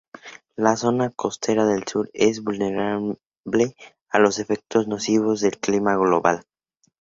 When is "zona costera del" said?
0.77-1.85